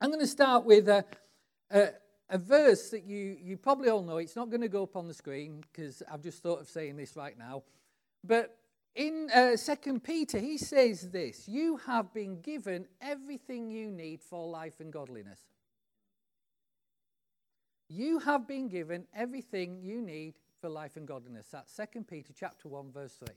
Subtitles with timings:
[0.00, 1.04] I'm going to start with a,
[1.70, 1.88] a,
[2.30, 4.16] a, verse that you, you probably all know.
[4.16, 6.96] It's not going to go up on the screen because I've just thought of saying
[6.96, 7.64] this right now.
[8.24, 8.56] But
[8.94, 14.48] in uh, 2 Peter, he says this You have been given everything you need for
[14.48, 15.40] life and godliness.
[17.88, 21.48] You have been given everything you need for life and godliness.
[21.52, 23.28] That's 2 Peter chapter 1, verse 3.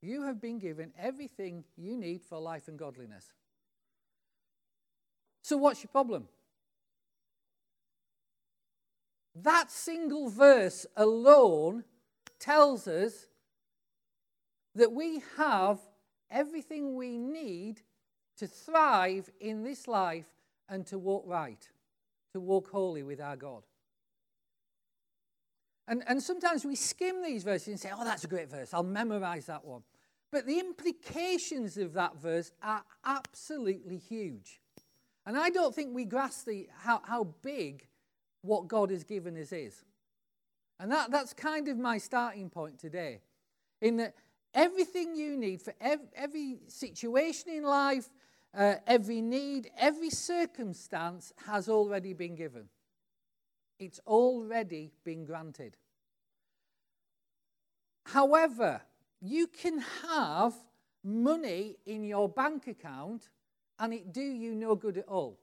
[0.00, 3.32] You have been given everything you need for life and godliness.
[5.42, 6.28] So, what's your problem?
[9.34, 11.84] That single verse alone
[12.38, 13.26] tells us
[14.74, 15.78] that we have
[16.30, 17.80] everything we need
[18.38, 20.26] to thrive in this life
[20.68, 21.68] and to walk right,
[22.32, 23.62] to walk holy with our God.
[25.88, 28.72] And, and sometimes we skim these verses and say, oh, that's a great verse.
[28.72, 29.82] I'll memorize that one.
[30.30, 34.59] But the implications of that verse are absolutely huge.
[35.30, 37.86] And I don't think we grasp the, how, how big
[38.42, 39.84] what God has given us is.
[40.80, 43.20] And that, that's kind of my starting point today.
[43.80, 44.16] In that
[44.54, 48.10] everything you need for ev- every situation in life,
[48.58, 52.64] uh, every need, every circumstance has already been given.
[53.78, 55.76] It's already been granted.
[58.04, 58.80] However,
[59.20, 59.78] you can
[60.08, 60.54] have
[61.04, 63.28] money in your bank account
[63.80, 65.40] and it do you no good at all.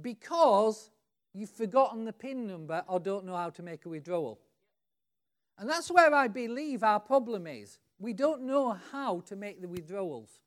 [0.00, 0.90] Because
[1.32, 4.40] you've forgotten the PIN number or don't know how to make a withdrawal.
[5.58, 7.78] And that's where I believe our problem is.
[7.98, 10.40] We don't know how to make the withdrawals.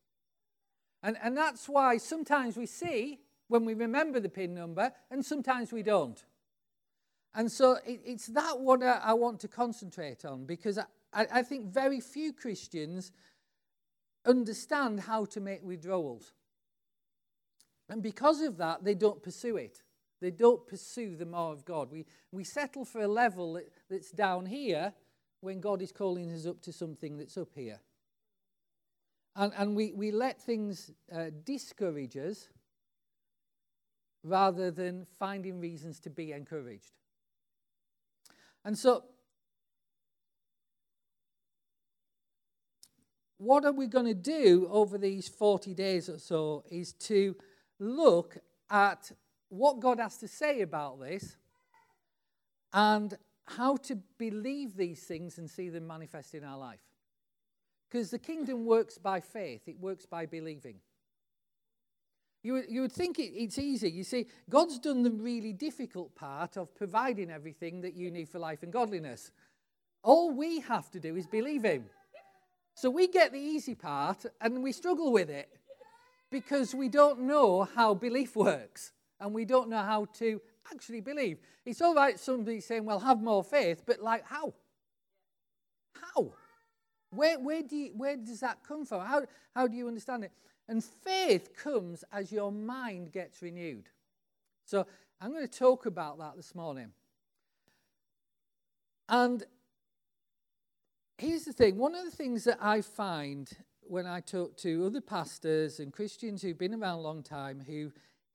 [1.02, 5.72] And, and that's why sometimes we see when we remember the PIN number and sometimes
[5.72, 6.24] we don't.
[7.34, 11.44] And so it, it's that what I, I, want to concentrate on because I, I
[11.44, 13.12] think very few Christians
[14.26, 16.34] understand how to make withdrawals.
[17.90, 19.82] And because of that, they don't pursue it.
[20.22, 21.92] They don't pursue the more of God.
[21.92, 24.94] We, we settle for a level that, that's down here
[25.42, 27.80] when God is calling us up to something that's up here.
[29.36, 32.48] And, and we, we let things uh, discourage us
[34.24, 36.94] rather than finding reasons to be encouraged.
[38.64, 39.04] And so
[43.46, 47.36] what are we going to do over these 40 days or so is to
[47.80, 48.38] look
[48.72, 49.12] at
[49.50, 51.38] what God has to say about this
[52.74, 56.80] and how to believe these things and see them manifest in our life.
[57.88, 60.80] Because the kingdom works by faith, it works by believing.
[62.42, 63.92] You, you would think it, it's easy.
[63.92, 68.40] You see, God's done the really difficult part of providing everything that you need for
[68.40, 69.32] life and godliness.
[70.04, 71.86] All we have to do is believe Him.
[72.76, 75.50] So we get the easy part and we struggle with it
[76.30, 80.42] because we don't know how belief works and we don't know how to
[80.72, 81.38] actually believe.
[81.66, 84.54] It's all right somebody saying, well, have more faith, but like how?
[85.94, 86.34] How?
[87.12, 89.06] Where, where, do you, where does that come from?
[89.06, 89.24] How,
[89.56, 90.32] how do you understand it?
[90.68, 93.88] And faith comes as your mind gets renewed.
[94.66, 94.86] So
[95.22, 96.92] I'm going to talk about that this morning.
[99.08, 99.46] And
[101.18, 103.50] here's the thing one of the things that I find
[103.82, 107.92] when I talk to other pastors and Christians who've been around a long time who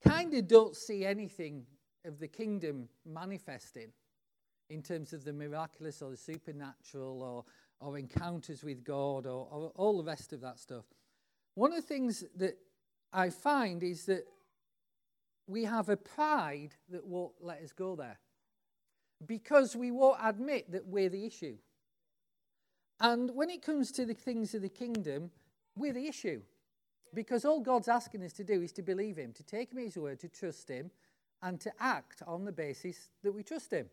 [0.07, 1.65] kind of don't see anything
[2.05, 3.91] of the kingdom manifesting
[4.69, 7.45] in terms of the miraculous or the supernatural or,
[7.85, 10.85] or encounters with God or, or all the rest of that stuff.
[11.55, 12.57] One of the things that
[13.11, 14.23] I find is that
[15.47, 18.19] we have a pride that won't let us go there
[19.25, 21.57] because we won't admit that we're the issue.
[23.01, 25.31] And when it comes to the things of the kingdom,
[25.75, 26.41] we're the issue.
[27.13, 29.85] Because all God's asking us to do is to believe Him, to take Him at
[29.85, 30.91] His word, to trust Him,
[31.41, 33.87] and to act on the basis that we trust Him.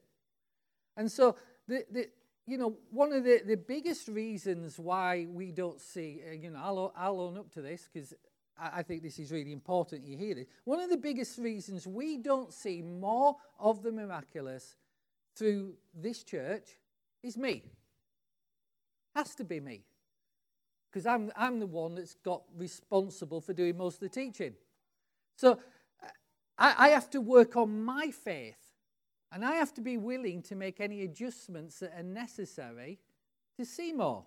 [0.97, 1.37] And so,
[1.67, 2.09] the, the,
[2.47, 6.61] you know, one of the, the biggest reasons why we don't see, uh, you know,
[6.63, 8.13] I'll, I'll own up to this because
[8.59, 10.49] I, I think this is really important you hear this.
[10.65, 14.77] One of the biggest reasons we don't see more of the miraculous
[15.35, 16.79] through this church
[17.23, 17.65] is me.
[19.19, 19.83] Has to be me.
[20.89, 24.55] Because I'm, I'm the one that's got responsible for doing most of the teaching.
[25.35, 25.59] So
[26.57, 28.61] I, I have to work on my faith.
[29.33, 33.01] And I have to be willing to make any adjustments that are necessary
[33.57, 34.23] to see more.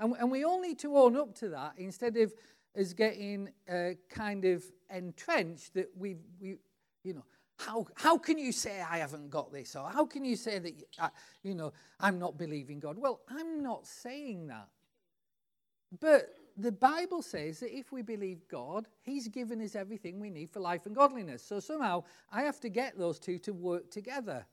[0.00, 2.32] And, and we all need to own up to that instead of
[2.80, 6.56] us getting uh, kind of entrenched that we, we
[7.02, 7.24] you know,
[7.56, 9.76] how, how can you say I haven't got this?
[9.76, 11.08] Or how can you say that, uh,
[11.42, 12.98] you know, I'm not believing God?
[12.98, 14.68] Well, I'm not saying that.
[16.00, 20.50] But the Bible says that if we believe God, He's given us everything we need
[20.50, 21.42] for life and godliness.
[21.42, 24.44] So somehow I have to get those two to work together.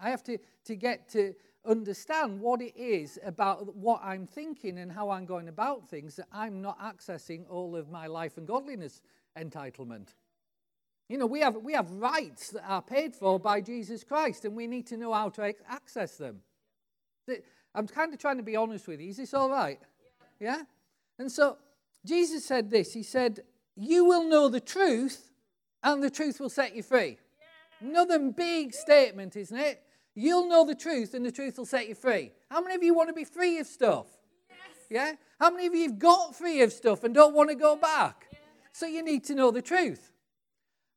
[0.00, 1.34] I have to, to get to
[1.64, 6.26] understand what it is about what I'm thinking and how I'm going about things that
[6.32, 9.00] I'm not accessing all of my life and godliness
[9.38, 10.08] entitlement.
[11.12, 14.56] You know, we have, we have rights that are paid for by Jesus Christ, and
[14.56, 16.40] we need to know how to access them.
[17.74, 19.10] I'm kind of trying to be honest with you.
[19.10, 19.78] Is this all right?
[20.40, 20.56] Yeah?
[20.56, 20.62] yeah?
[21.18, 21.58] And so
[22.06, 23.40] Jesus said this He said,
[23.76, 25.30] You will know the truth,
[25.82, 27.18] and the truth will set you free.
[27.82, 27.90] Yeah.
[27.90, 29.82] Another big statement, isn't it?
[30.14, 32.32] You'll know the truth, and the truth will set you free.
[32.50, 34.06] How many of you want to be free of stuff?
[34.48, 34.86] Yes.
[34.88, 35.12] Yeah?
[35.38, 38.28] How many of you have got free of stuff and don't want to go back?
[38.32, 38.38] Yeah.
[38.72, 40.11] So you need to know the truth.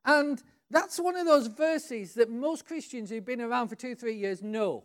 [0.06, 4.16] And that's one of those verses that most Christians who've been around for two, three
[4.16, 4.84] years know.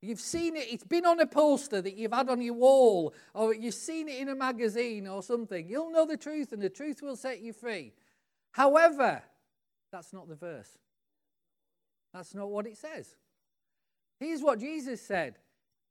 [0.00, 3.52] You've seen it, it's been on a poster that you've had on your wall, or
[3.52, 5.68] you've seen it in a magazine or something.
[5.68, 7.92] You'll know the truth, and the truth will set you free.
[8.52, 9.22] However,
[9.90, 10.78] that's not the verse.
[12.14, 13.16] That's not what it says.
[14.20, 15.36] Here's what Jesus said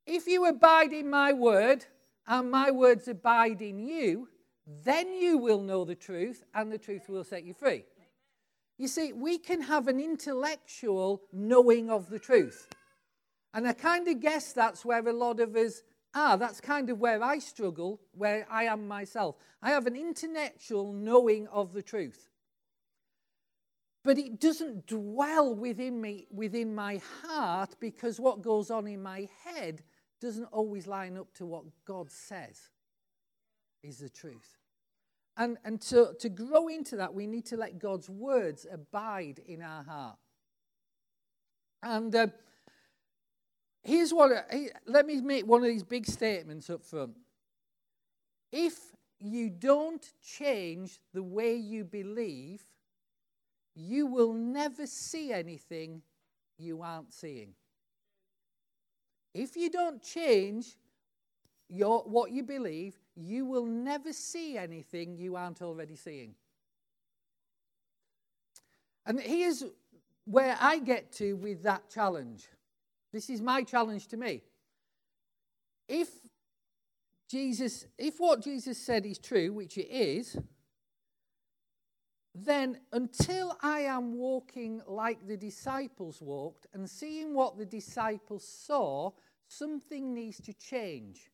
[0.05, 1.85] If you abide in my word,
[2.27, 4.29] and my words abide in you,
[4.83, 7.85] then you will know the truth, and the truth will set you free.
[8.77, 12.67] You see, we can have an intellectual knowing of the truth.
[13.53, 15.81] And I kind of guess that's where a lot of us
[16.13, 16.37] are.
[16.37, 19.35] That's kind of where I struggle, where I am myself.
[19.61, 22.29] I have an intellectual knowing of the truth.
[24.03, 29.27] But it doesn't dwell within me, within my heart, because what goes on in my
[29.43, 29.81] head
[30.21, 32.69] doesn't always line up to what God says
[33.83, 34.56] is the truth.
[35.37, 39.61] And, and to, to grow into that, we need to let God's words abide in
[39.61, 40.17] our heart.
[41.83, 42.27] And uh,
[43.83, 44.31] here's what,
[44.87, 47.15] let me make one of these big statements up front.
[48.51, 48.73] If
[49.19, 52.63] you don't change the way you believe,
[53.75, 56.01] you will never see anything
[56.57, 57.53] you aren't seeing.
[59.35, 60.77] If you don't change
[61.69, 66.35] your, what you believe, you will never see anything you aren't already seeing.
[69.05, 69.63] And here's
[70.25, 72.47] where I get to with that challenge.
[73.11, 74.43] This is my challenge to me.
[75.87, 76.09] If
[77.29, 80.37] Jesus, if what Jesus said is true, which it is,
[82.35, 89.11] then until I am walking like the disciples walked and seeing what the disciples saw,
[89.47, 91.31] something needs to change.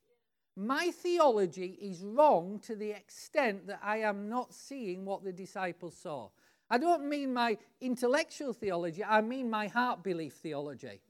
[0.56, 5.98] My theology is wrong to the extent that I am not seeing what the disciples
[5.98, 6.30] saw.
[6.70, 11.02] I don't mean my intellectual theology, I mean my heart belief theology.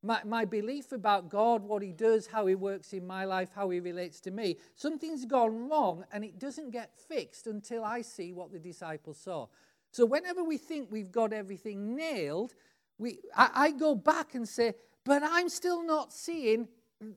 [0.00, 3.70] My, my belief about God, what He does, how He works in my life, how
[3.70, 4.56] He relates to me.
[4.76, 9.48] Something's gone wrong and it doesn't get fixed until I see what the disciples saw.
[9.90, 12.54] So whenever we think we've got everything nailed,
[12.98, 14.74] we, I, I go back and say,
[15.04, 16.68] but I'm still not seeing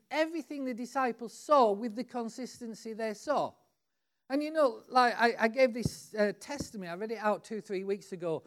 [0.10, 3.52] everything the disciples saw with the consistency they saw.
[4.30, 7.62] And you know, like I, I gave this uh, testimony, I read it out two,
[7.62, 8.44] three weeks ago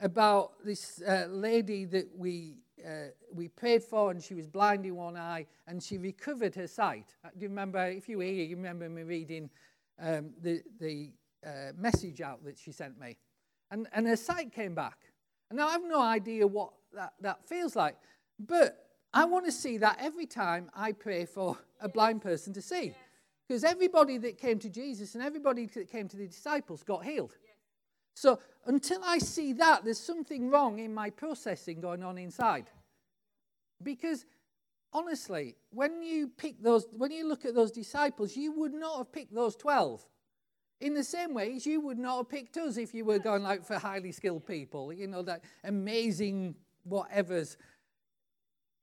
[0.00, 4.96] about this uh, lady that we uh, we prayed for, and she was blind in
[4.96, 7.14] one eye, and she recovered her sight.
[7.24, 7.86] Uh, do you remember?
[7.86, 9.48] If you were here, you remember me reading
[10.00, 11.12] um, the the
[11.46, 13.16] uh, message out that she sent me,
[13.70, 14.98] and and her sight came back.
[15.48, 17.96] And now I have no idea what that, that feels like,
[18.38, 22.62] but I want to see that every time I pray for a blind person to
[22.62, 22.94] see.
[23.46, 27.36] Because everybody that came to Jesus and everybody that came to the disciples got healed.
[28.14, 32.70] So until I see that, there's something wrong in my processing going on inside.
[33.82, 34.24] Because
[34.92, 39.12] honestly, when you pick those, when you look at those disciples, you would not have
[39.12, 40.06] picked those 12.
[40.80, 43.42] In the same way as you would not have picked us if you were going
[43.42, 46.54] like for highly skilled people, you know, that amazing
[46.84, 47.56] whatever's.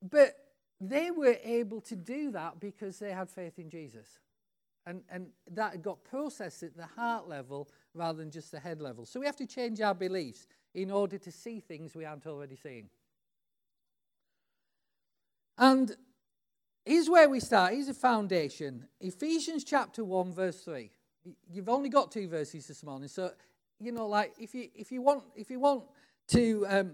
[0.01, 0.35] But
[0.79, 4.19] they were able to do that because they had faith in Jesus.
[4.85, 9.05] And, and that got processed at the heart level rather than just the head level.
[9.05, 12.55] So we have to change our beliefs in order to see things we aren't already
[12.55, 12.89] seeing.
[15.57, 15.95] And
[16.85, 17.73] here's where we start.
[17.73, 18.87] Here's a foundation.
[19.01, 20.89] Ephesians chapter 1, verse 3.
[21.51, 23.09] You've only got two verses this morning.
[23.09, 23.31] So,
[23.79, 25.83] you know, like if you if you want if you want
[26.29, 26.93] to um,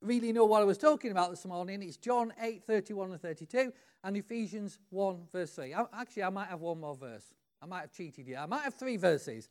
[0.00, 3.72] really know what I was talking about this morning, it's John 8, 31 and 32,
[4.04, 5.74] and Ephesians 1, verse 3.
[5.74, 7.24] I, actually, I might have one more verse.
[7.62, 8.36] I might have cheated you.
[8.36, 9.48] I might have three verses.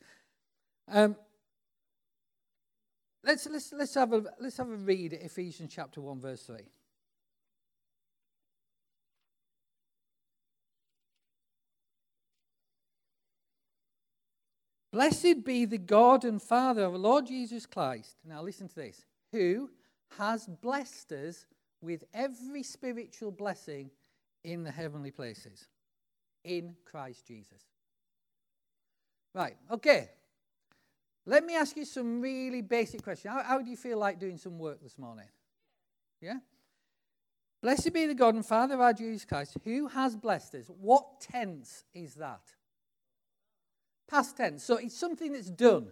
[0.87, 1.15] Um,
[3.23, 6.57] let's, let's, let's, have a, let's have a read at Ephesians chapter 1, verse 3.
[14.95, 18.15] Blessed be the God and Father of our Lord Jesus Christ.
[18.25, 19.03] Now listen to this.
[19.33, 19.69] Who
[20.17, 21.45] has blessed us
[21.81, 23.89] with every spiritual blessing
[24.43, 25.67] in the heavenly places
[26.43, 27.61] in Christ Jesus.
[29.33, 30.09] Right, okay.
[31.25, 33.33] Let me ask you some really basic questions.
[33.33, 35.27] How, how do you feel like doing some work this morning?
[36.21, 36.37] Yeah?
[37.61, 40.65] Blessed be the God and Father of our Jesus Christ, who has blessed us.
[40.67, 42.43] What tense is that?
[44.07, 44.63] Past tense.
[44.63, 45.87] So it's something that's done,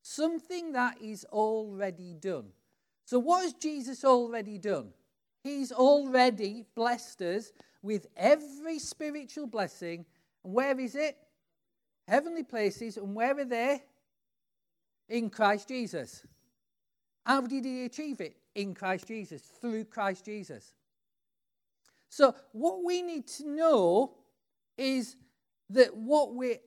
[0.00, 2.46] something that is already done.
[3.10, 4.90] So, what has Jesus already done?
[5.42, 7.50] He's already blessed us
[7.82, 10.06] with every spiritual blessing.
[10.44, 11.16] And where is it?
[12.06, 12.98] Heavenly places.
[12.98, 13.82] And where are they?
[15.08, 16.24] In Christ Jesus.
[17.26, 18.36] How did he achieve it?
[18.54, 20.72] In Christ Jesus, through Christ Jesus.
[22.10, 24.14] So, what we need to know
[24.78, 25.16] is
[25.70, 26.60] that what we're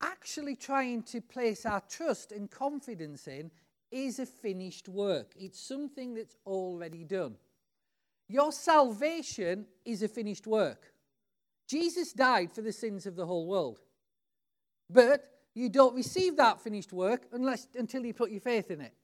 [0.00, 3.50] actually trying to place our trust and confidence in
[3.90, 5.32] is a finished work.
[5.36, 7.36] It's something that's already done.
[8.28, 10.92] Your salvation is a finished work.
[11.66, 13.80] Jesus died for the sins of the whole world.
[14.88, 18.94] But you don't receive that finished work unless until you put your faith in it.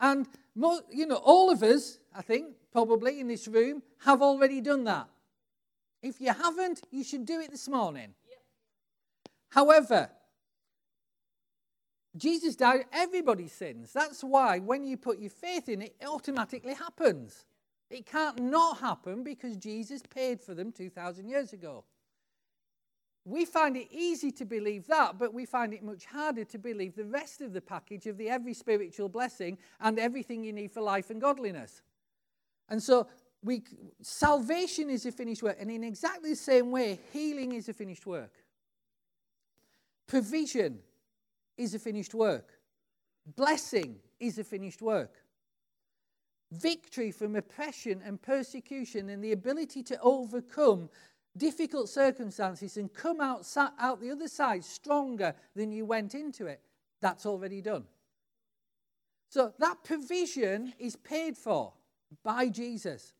[0.00, 0.26] And
[0.90, 5.08] you know, all of us, I think, probably in this room, have already done that.
[6.02, 8.14] If you haven't, you should do it this morning.
[9.48, 10.10] However,
[12.16, 13.92] Jesus died everybody's sins.
[13.92, 17.44] That's why when you put your faith in it, it automatically happens.
[17.90, 21.84] It can't not happen because Jesus paid for them 2,000 years ago.
[23.24, 26.94] We find it easy to believe that, but we find it much harder to believe
[26.94, 30.82] the rest of the package of the every spiritual blessing and everything you need for
[30.82, 31.82] life and godliness.
[32.68, 33.06] And so
[33.42, 33.62] we,
[34.02, 38.06] salvation is a finished work, and in exactly the same way, healing is a finished
[38.06, 38.32] work.
[40.06, 40.80] Provision
[41.56, 42.48] is a finished work.
[43.36, 45.14] Blessing is a finished work.
[46.52, 50.88] Victory from oppression and persecution and the ability to overcome
[51.36, 53.46] difficult circumstances and come out,
[53.78, 56.60] out the other side stronger than you went into it,
[57.00, 57.84] that's already done.
[59.30, 61.72] So that provision is paid for
[62.22, 63.14] by Jesus.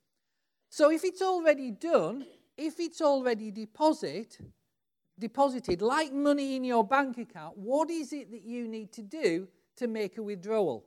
[0.71, 2.25] So if it's already done,
[2.57, 4.39] if it's already deposit,
[5.19, 9.49] deposited like money in your bank account, what is it that you need to do
[9.77, 10.85] to make a withdrawal?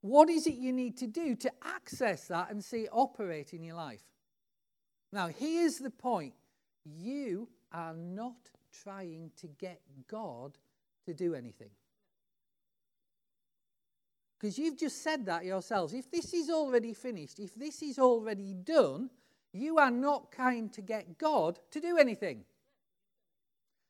[0.00, 3.62] What is it you need to do to access that and see it operate in
[3.62, 4.02] your life?
[5.12, 6.34] Now, here's the point
[6.84, 8.36] you are not
[8.82, 10.56] trying to get God
[11.06, 11.70] to do anything.
[14.38, 15.92] Because you've just said that yourselves.
[15.92, 19.10] If this is already finished, if this is already done,
[19.52, 22.44] you are not trying to get God to do anything.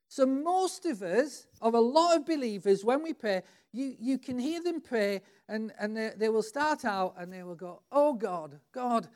[0.09, 4.39] So, most of us, or a lot of believers, when we pray, you, you can
[4.39, 8.15] hear them pray, and, and they, they will start out and they will go, Oh
[8.15, 9.09] God, God.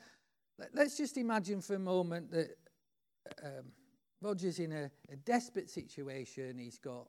[0.73, 2.55] Let's just imagine for a moment that
[3.43, 3.71] um,
[4.21, 6.57] Roger's in a, a, desperate situation.
[6.59, 7.07] He's got,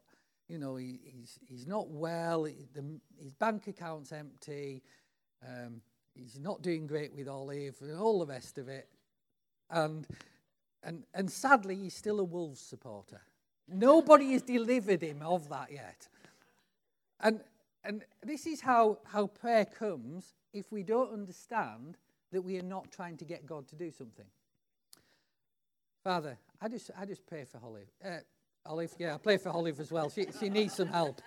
[0.49, 2.83] you know, he, he's, he's not well, he, the,
[3.19, 4.83] his bank account's empty,
[5.47, 5.83] um,
[6.15, 8.89] he's not doing great with Olive, and all the rest of it.
[9.71, 10.07] And,
[10.83, 13.21] and, and sadly, he's still a Wolves supporter.
[13.69, 16.09] Nobody has delivered him of that yet.
[17.21, 17.41] And,
[17.83, 21.97] and this is how, how prayer comes if we don't understand
[22.33, 24.27] that we are not trying to get God to do something.
[26.03, 27.89] Father, I just, I just pray for Olive.
[28.05, 28.19] Uh,
[28.67, 30.11] Olive, yeah, I pray for Olive as well.
[30.11, 31.23] She, she needs some help.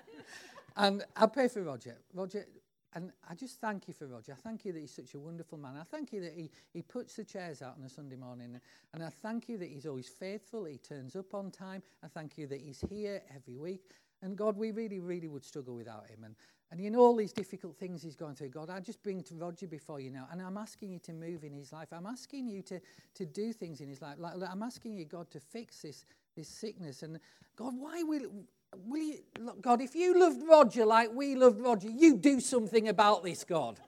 [0.76, 1.98] And I pray for Roger.
[2.14, 2.46] Roger,
[2.94, 4.32] and I just thank you for Roger.
[4.32, 5.76] I thank you that he's such a wonderful man.
[5.80, 8.60] I thank you that he, he puts the chairs out on a Sunday morning.
[8.94, 10.66] And I thank you that he's always faithful.
[10.66, 11.84] He turns up on time.
[12.04, 13.92] I thank you that he's here every week.
[14.22, 16.24] And God, we really, really would struggle without him.
[16.24, 16.36] And,
[16.72, 18.50] and know all these difficult things he's going through.
[18.50, 20.28] God, I just bring to Roger before you now.
[20.32, 21.90] And I'm asking you to move in his life.
[21.92, 22.80] I'm asking you to,
[23.16, 24.16] to do things in his life.
[24.18, 27.04] Like, I'm asking you, God, to fix this, this sickness.
[27.04, 27.20] And
[27.56, 28.30] God, why will,
[28.76, 32.88] will you, look, God, if you loved Roger like we loved Roger, you do something
[32.88, 33.80] about this, God.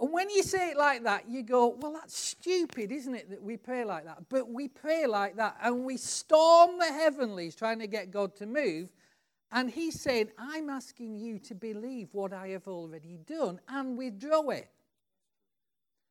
[0.00, 3.42] And when you say it like that, you go, well, that's stupid, isn't it, that
[3.42, 4.28] we pray like that?
[4.28, 8.46] But we pray like that and we storm the heavenlies trying to get God to
[8.46, 8.90] move.
[9.50, 14.50] And he's saying, I'm asking you to believe what I have already done and withdraw
[14.50, 14.70] it.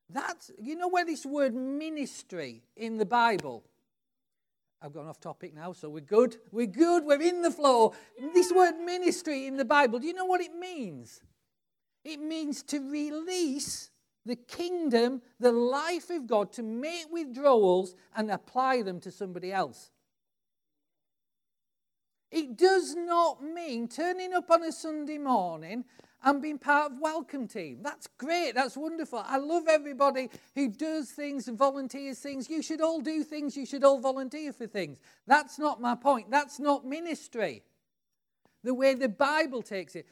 [0.09, 3.63] That's, you know, where this word ministry in the Bible
[4.81, 6.37] I've gone off topic now, so we're good.
[6.51, 7.03] We're good.
[7.03, 7.93] We're in the flow.
[8.33, 11.21] This word ministry in the Bible, do you know what it means?
[12.05, 13.89] It means to release
[14.25, 19.89] the kingdom, the life of God, to make withdrawals and apply them to somebody else.
[22.29, 25.85] It does not mean turning up on a Sunday morning
[26.27, 27.79] and being part of welcome team.
[27.81, 28.53] That's great.
[28.53, 29.23] That's wonderful.
[29.25, 32.49] I love everybody who does things and volunteers things.
[32.49, 33.55] You should all do things.
[33.55, 34.99] You should all volunteer for things.
[35.25, 36.29] That's not my point.
[36.29, 37.63] That's not ministry.
[38.65, 40.05] The way the Bible takes it.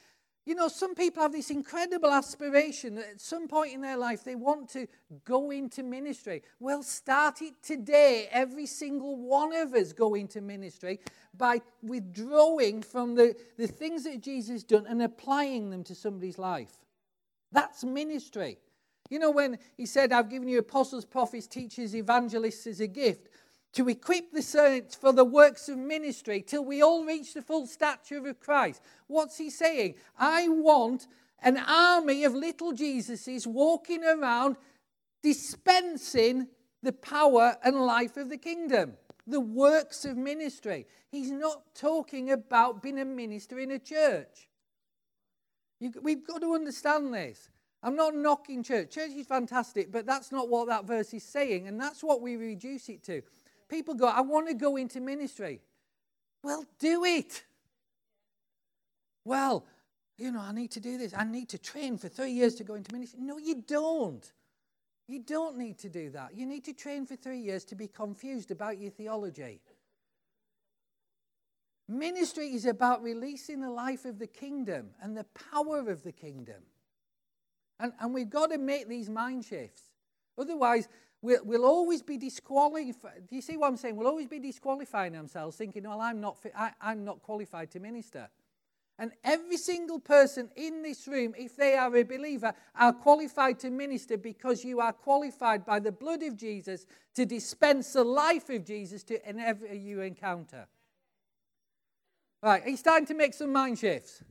[0.45, 4.23] You know, some people have this incredible aspiration that at some point in their life
[4.23, 4.85] they want to
[5.23, 6.43] go into ministry.
[6.59, 8.29] Well, start it today.
[8.31, 10.99] Every single one of us go into ministry
[11.35, 16.77] by withdrawing from the, the things that Jesus done and applying them to somebody's life.
[17.51, 18.59] That's ministry.
[19.09, 23.29] You know, when he said, I've given you apostles, prophets, teachers, evangelists as a gift,
[23.75, 27.67] to equip the saints for the works of ministry till we all reach the full
[27.67, 28.81] stature of Christ.
[29.07, 29.95] What's he saying?
[30.17, 31.07] I want
[31.43, 34.55] an army of little Jesuses walking around
[35.21, 36.47] dispensing
[36.81, 38.93] the power and life of the kingdom,
[39.27, 40.87] the works of ministry.
[41.11, 44.47] He's not talking about being a minister in a church.
[45.81, 47.49] You, we've got to understand this.
[47.83, 48.91] I'm not knocking church.
[48.91, 52.37] Church is fantastic, but that's not what that verse is saying, and that's what we
[52.37, 53.21] reduce it to
[53.69, 55.61] people go, I want to go into ministry.
[56.43, 57.43] Well, do it.
[59.23, 59.65] Well,
[60.17, 61.13] you know, I need to do this.
[61.15, 63.19] I need to train for three years to go into ministry.
[63.21, 64.31] No, you don't.
[65.07, 66.35] You don't need to do that.
[66.35, 69.61] You need to train for three years to be confused about your theology.
[71.87, 76.63] Ministry is about releasing the life of the kingdom and the power of the kingdom.
[77.79, 79.83] And, and we've got to make these mind shifts.
[80.37, 80.87] Otherwise,
[81.25, 83.27] We'll, we'll always be disqualified.
[83.27, 83.95] Do you see what I'm saying?
[83.95, 87.79] We'll always be disqualifying ourselves, thinking, well, I'm not, fit, I, I'm not qualified to
[87.79, 88.29] minister.
[88.99, 93.71] And every single person in this room, if they are a believer, are qualified to
[93.71, 98.63] minister because you are qualified by the blood of Jesus to dispense the life of
[98.63, 100.67] Jesus to whenever you encounter.
[102.43, 104.23] Right, he's starting to make some mind shifts.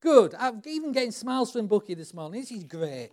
[0.00, 0.34] Good.
[0.36, 2.40] I'm even getting smiles from Bucky this morning.
[2.40, 3.10] This is great.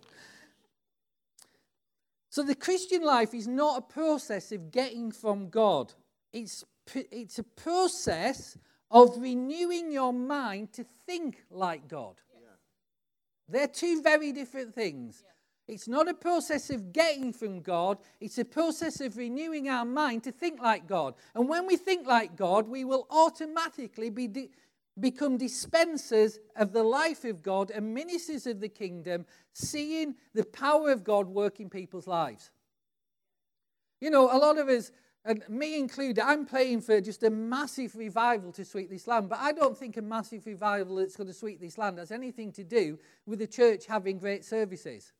[2.38, 5.92] So the Christian life is not a process of getting from God,
[6.32, 8.56] it's, it's a process
[8.92, 12.14] of renewing your mind to think like God.
[12.32, 12.50] Yeah.
[13.48, 15.24] They're two very different things.
[15.26, 15.74] Yeah.
[15.74, 20.22] It's not a process of getting from God, it's a process of renewing our mind
[20.22, 21.14] to think like God.
[21.34, 24.28] And when we think like God, we will automatically be.
[24.28, 24.50] De-
[25.00, 30.90] become dispensers of the life of God and ministers of the kingdom, seeing the power
[30.90, 32.50] of God work in people's lives.
[34.00, 34.92] You know, a lot of us,
[35.24, 39.38] and me included, I'm praying for just a massive revival to sweep this land, but
[39.40, 42.64] I don't think a massive revival that's going to sweep this land has anything to
[42.64, 45.12] do with the church having great services.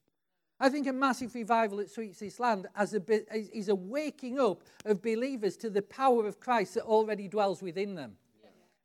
[0.61, 3.03] I think a massive revival that sweeps this land as a,
[3.57, 7.95] is a waking up of believers to the power of Christ that already dwells within
[7.95, 8.17] them.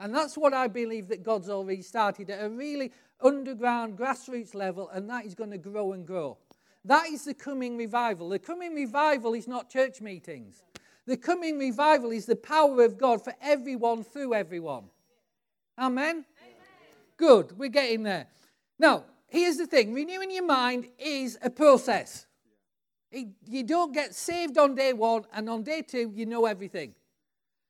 [0.04, 4.90] And that's what I believe that God's already started at a really underground, grassroots level,
[4.90, 6.38] and that is going to grow and grow.
[6.84, 8.28] That is the coming revival.
[8.28, 10.62] The coming revival is not church meetings.
[11.06, 14.90] The coming revival is the power of God for everyone through everyone.
[15.80, 16.10] Amen?
[16.10, 16.26] Amen?
[17.16, 18.28] Good, we're getting there.
[18.78, 22.26] Now, here's the thing renewing your mind is a process.
[23.10, 26.94] You don't get saved on day one, and on day two, you know everything.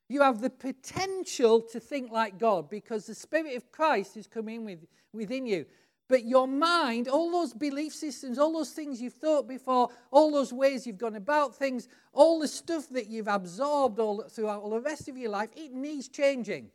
[0.09, 4.65] You have the potential to think like God because the Spirit of Christ is coming
[4.65, 5.65] with, within you.
[6.09, 10.51] But your mind, all those belief systems, all those things you've thought before, all those
[10.51, 14.81] ways you've gone about things, all the stuff that you've absorbed all throughout all the
[14.81, 16.69] rest of your life, it needs changing.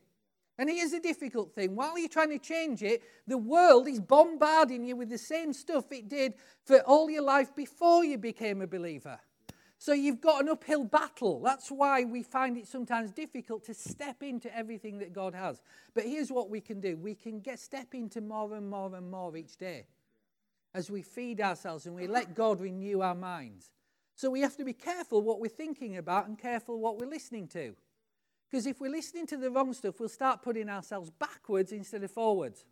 [0.58, 4.84] And here's the difficult thing while you're trying to change it, the world is bombarding
[4.84, 8.66] you with the same stuff it did for all your life before you became a
[8.66, 9.20] believer.
[9.80, 11.40] So you've got an uphill battle.
[11.40, 15.62] That's why we find it sometimes difficult to step into everything that God has.
[15.94, 19.08] But here's what we can do we can get step into more and more and
[19.10, 19.86] more each day
[20.74, 23.70] as we feed ourselves and we let God renew our minds.
[24.16, 27.46] So we have to be careful what we're thinking about and careful what we're listening
[27.48, 27.74] to.
[28.50, 32.10] Because if we're listening to the wrong stuff, we'll start putting ourselves backwards instead of
[32.10, 32.64] forwards.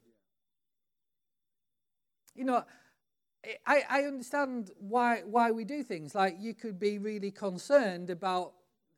[2.35, 2.65] You know,
[3.67, 6.15] I, I understand why, why we do things.
[6.15, 8.53] Like you could be really concerned about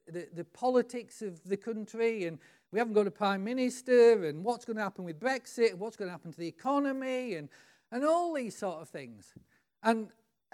[0.06, 2.38] the, the politics of the country and
[2.72, 6.08] we haven't got a prime minister and what's going to happen with Brexit, what's going
[6.08, 7.48] to happen to the economy and,
[7.90, 9.32] and all these sort of things.
[9.82, 10.08] And,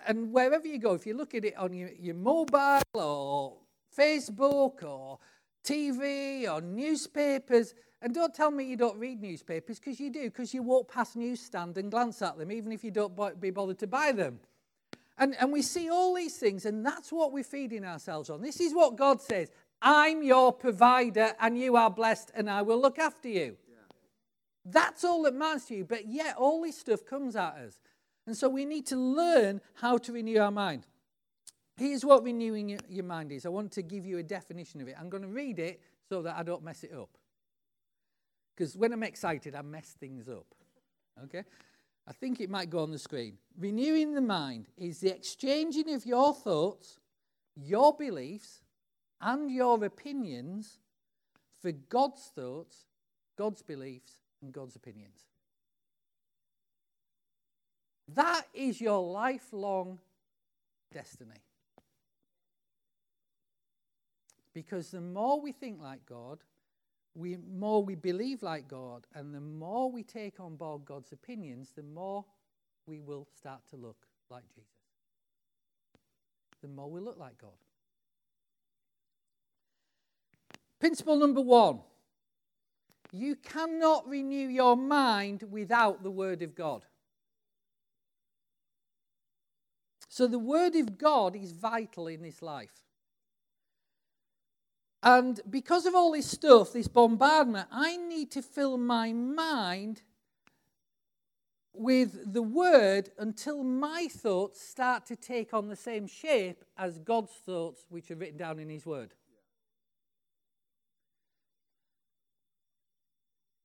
[0.07, 3.57] and wherever you go, if you look at it on your, your mobile or
[3.97, 5.19] Facebook or
[5.65, 7.75] TV or newspapers,
[8.05, 11.17] and don't tell me you don't read newspapers, because you do, because you walk past
[11.17, 14.41] newsstand and glance at them, even if you don't be bothered to buy them.
[15.17, 18.43] And, and we see all these things, and that's what we're feeding ourselves on.
[18.43, 22.81] This is what God says I'm your provider and you are blessed and I will
[22.81, 23.57] look after you.
[24.67, 25.85] That's all that matters to you.
[25.85, 27.81] But yet, all this stuff comes at us.
[28.27, 30.87] And so we need to learn how to renew our mind.
[31.77, 33.47] Here's what renewing your mind is.
[33.47, 34.97] I want to give you a definition of it.
[35.01, 37.11] I'm going to read it so that I don't mess it up.
[38.55, 40.47] Because when I'm excited, I mess things up.
[41.25, 41.45] Okay?
[42.07, 43.39] I think it might go on the screen.
[43.59, 47.01] Renewing the mind is the exchanging of your thoughts,
[47.57, 48.63] your beliefs,
[49.21, 50.79] and your opinions
[51.61, 52.85] for God's thoughts,
[53.37, 54.13] God's beliefs,
[54.43, 55.21] and God's opinions.
[58.09, 59.99] That is your lifelong
[60.93, 61.43] destiny.
[64.53, 66.39] Because the more we think like God,
[67.15, 71.73] we more we believe like God, and the more we take on board God's opinions,
[71.75, 72.25] the more
[72.87, 74.69] we will start to look like Jesus.
[76.61, 77.51] The more we look like God.
[80.81, 81.81] Principle number one
[83.15, 86.85] you cannot renew your mind without the Word of God.
[90.09, 92.84] So, the Word of God is vital in this life.
[95.05, 100.01] And because of all this stuff, this bombardment, I need to fill my mind
[101.75, 107.33] with the word until my thoughts start to take on the same shape as God's
[107.45, 109.13] thoughts, which are written down in His word.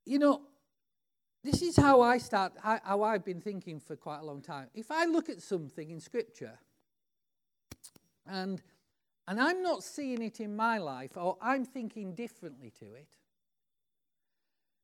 [0.06, 0.42] You know,
[1.42, 4.68] this is how I start, how I've been thinking for quite a long time.
[4.74, 6.60] If I look at something in Scripture
[8.28, 8.62] and
[9.30, 13.08] and I'm not seeing it in my life or I'm thinking differently to it,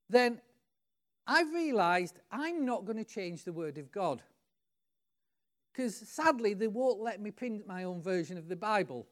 [0.08, 0.40] then
[1.26, 4.22] I've realized I'm not going to change the Word of God.
[5.74, 9.08] Because sadly, they won't let me print my own version of the Bible.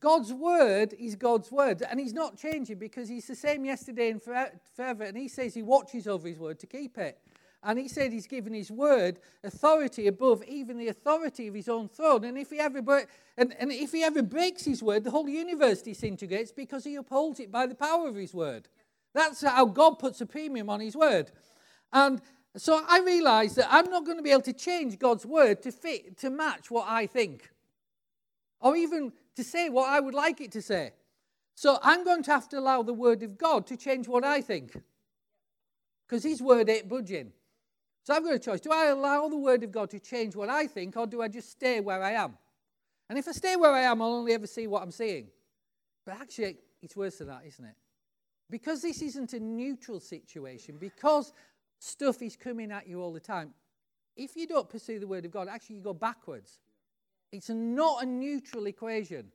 [0.00, 4.20] God's word is God's word, and He's not changing because He's the same yesterday and
[4.20, 5.04] forever.
[5.04, 7.20] And He says He watches over His word to keep it.
[7.62, 11.88] And he said he's given his word authority above even the authority of his own
[11.88, 12.24] throne.
[12.24, 15.82] And if he ever, and, and if he ever breaks his word, the whole universe
[15.82, 18.68] disintegrates because he upholds it by the power of his word.
[19.12, 21.32] That's how God puts a premium on his word.
[21.92, 22.22] And
[22.56, 25.72] so I realized that I'm not going to be able to change God's word to
[25.72, 27.50] fit, to match what I think,
[28.60, 30.92] or even to say what I would like it to say.
[31.54, 34.40] So I'm going to have to allow the word of God to change what I
[34.40, 34.80] think.
[36.06, 37.32] Because his word ain't budging.
[38.02, 38.60] So I've got a choice.
[38.60, 41.28] Do I allow the Word of God to change what I think, or do I
[41.28, 42.36] just stay where I am?
[43.08, 45.28] And if I stay where I am, I'll only ever see what I'm seeing.
[46.06, 47.74] But actually, it's worse than that, isn't it?
[48.48, 51.32] Because this isn't a neutral situation, because
[51.78, 53.52] stuff is coming at you all the time,
[54.16, 56.58] if you don't pursue the Word of God, actually you go backwards.
[57.32, 59.26] It's not a neutral equation.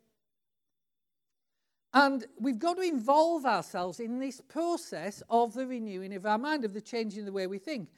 [1.94, 6.66] And we've got to involve ourselves in this process of the renewing of our mind,
[6.66, 7.90] of the changing the way we think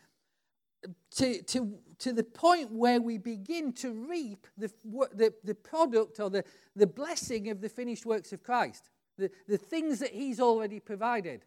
[1.15, 4.71] to, to, to the point where we begin to reap the,
[5.13, 6.43] the, the product or the,
[6.75, 11.45] the blessing of the finished works of Christ, the, the things that He's already provided.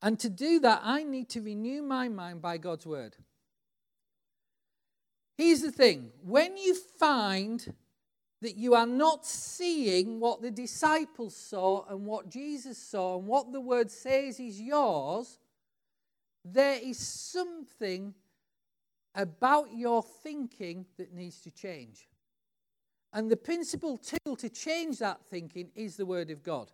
[0.00, 3.16] And to do that, I need to renew my mind by God's word.
[5.36, 7.74] Here's the thing when you find
[8.40, 13.52] that you are not seeing what the disciples saw and what Jesus saw and what
[13.52, 15.38] the word says is yours,
[16.44, 18.14] there is something
[19.14, 22.08] about your thinking that needs to change.
[23.12, 26.70] And the principal tool to change that thinking is the Word of God.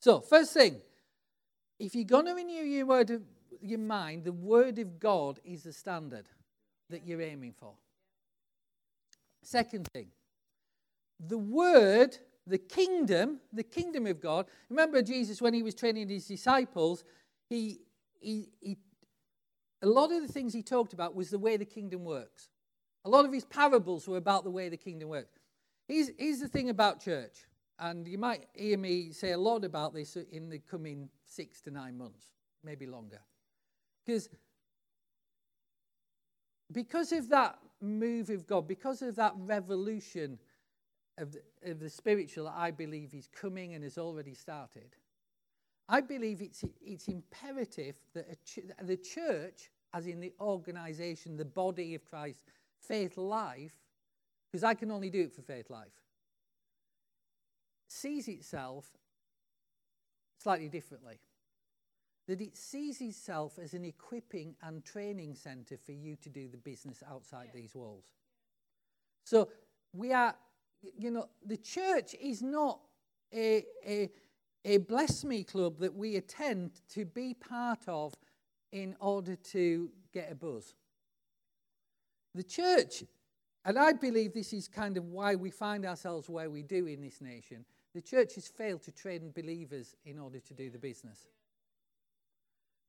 [0.00, 0.80] So, first thing,
[1.78, 3.22] if you're going to renew your, word of,
[3.60, 6.28] your mind, the Word of God is the standard
[6.90, 7.72] that you're aiming for.
[9.42, 10.08] Second thing,
[11.18, 14.46] the Word, the kingdom, the kingdom of God.
[14.68, 17.04] Remember Jesus when he was training his disciples,
[17.50, 17.80] he,
[18.20, 18.78] he, he,
[19.82, 22.48] a lot of the things he talked about was the way the kingdom works.
[23.04, 25.38] A lot of his parables were about the way the kingdom works.
[25.88, 27.44] Here's, here's the thing about church,
[27.78, 31.70] and you might hear me say a lot about this in the coming six to
[31.70, 32.26] nine months,
[32.62, 33.20] maybe longer.
[34.06, 34.28] Because
[36.72, 40.38] because of that move of God, because of that revolution
[41.18, 44.94] of the, of the spiritual that I believe is coming and has already started,
[45.92, 51.96] I believe it's, it's imperative that ch- the church, as in the organization, the body
[51.96, 52.44] of Christ,
[52.78, 53.74] faith life,
[54.46, 55.92] because I can only do it for faith life,
[57.88, 58.86] sees itself
[60.38, 61.18] slightly differently.
[62.28, 66.56] That it sees itself as an equipping and training center for you to do the
[66.56, 68.04] business outside these walls.
[69.24, 69.48] So
[69.92, 70.36] we are,
[70.96, 72.78] you know, the church is not
[73.34, 74.10] a, a,
[74.64, 78.14] a bless me club that we attend to be part of
[78.72, 80.74] in order to get a buzz.
[82.34, 83.04] The church,
[83.64, 87.00] and I believe this is kind of why we find ourselves where we do in
[87.00, 91.26] this nation, the church has failed to train believers in order to do the business.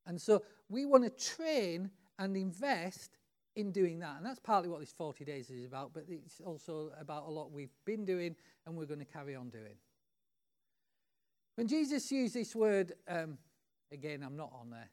[0.06, 3.18] And so we want to train and invest
[3.56, 4.18] in doing that.
[4.18, 7.52] And that's partly what this 40 days is about, but it's also about a lot
[7.52, 9.76] we've been doing and we're going to carry on doing.
[11.56, 13.38] When Jesus used this word, um,
[13.92, 14.90] again, I'm not on there,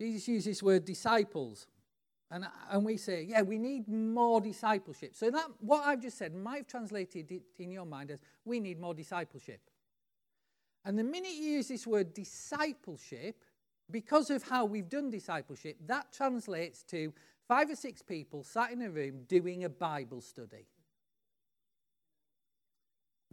[0.00, 1.66] Jesus used this word disciples.
[2.30, 5.14] And, and we say, yeah, we need more discipleship.
[5.14, 8.58] So that what I've just said might have translated it in your mind as we
[8.60, 9.60] need more discipleship.
[10.84, 13.44] And the minute you use this word discipleship,
[13.90, 17.12] because of how we've done discipleship, that translates to
[17.46, 20.66] five or six people sat in a room doing a Bible study.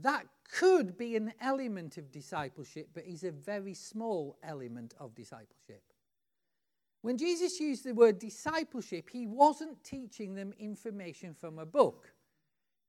[0.02, 5.84] That could be an element of discipleship, but is a very small element of discipleship.
[7.02, 12.14] When Jesus used the word discipleship, he wasn't teaching them information from a book.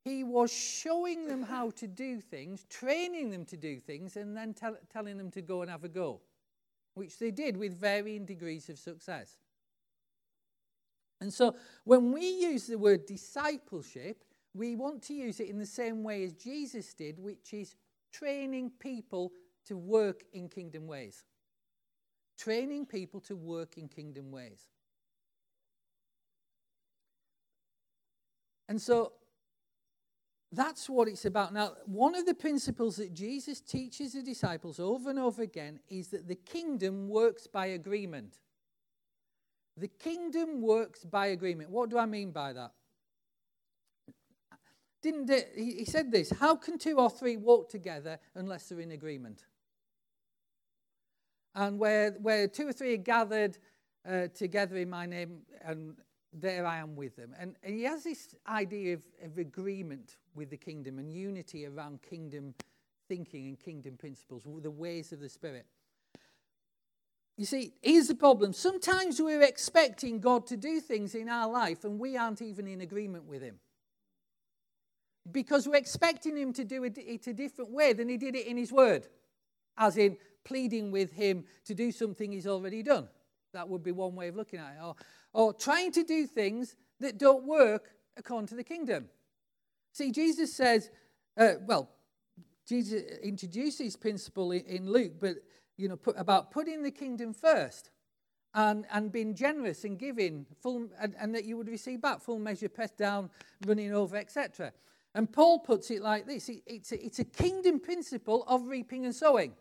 [0.05, 4.53] He was showing them how to do things, training them to do things, and then
[4.53, 6.20] tell, telling them to go and have a go,
[6.94, 9.37] which they did with varying degrees of success.
[11.20, 15.66] And so when we use the word discipleship, we want to use it in the
[15.66, 17.74] same way as Jesus did, which is
[18.12, 19.32] training people
[19.66, 21.24] to work in kingdom ways
[22.42, 24.66] training people to work in kingdom ways.
[28.68, 29.12] And so
[30.50, 31.52] that's what it's about.
[31.52, 36.08] Now, one of the principles that Jesus teaches the disciples over and over again is
[36.08, 38.38] that the kingdom works by agreement.
[39.76, 41.70] The kingdom works by agreement.
[41.70, 42.72] What do I mean by that?
[45.02, 48.92] Didn't it, he said this How can two or three walk together unless they're in
[48.92, 49.44] agreement?
[51.54, 53.58] and where, where two or three are gathered
[54.08, 55.94] uh, together in my name, and
[56.32, 57.34] there I am with them.
[57.38, 62.02] And, and he has this idea of, of agreement with the kingdom and unity around
[62.02, 62.54] kingdom
[63.08, 65.66] thinking and kingdom principles, the ways of the Spirit.
[67.36, 68.52] You see, here's the problem.
[68.52, 72.80] Sometimes we're expecting God to do things in our life and we aren't even in
[72.80, 73.56] agreement with Him.
[75.30, 78.56] Because we're expecting Him to do it a different way than He did it in
[78.56, 79.06] His Word.
[79.78, 83.08] As in, pleading with him to do something he's already done.
[83.52, 84.82] That would be one way of looking at it.
[84.82, 84.94] Or,
[85.32, 89.08] or trying to do things that don't work according to the kingdom.
[89.92, 90.90] See, Jesus says,
[91.37, 91.90] uh, well,
[92.66, 95.37] Jesus introduced this principle in, in Luke, but
[95.76, 97.90] you know, put, about putting the kingdom first
[98.54, 102.38] and, and being generous and giving, full, and, and that you would receive back full
[102.38, 103.30] measure, pressed down,
[103.66, 104.72] running over, etc.
[105.14, 109.14] And Paul puts it like this it's a, it's a kingdom principle of reaping and
[109.14, 109.53] sowing.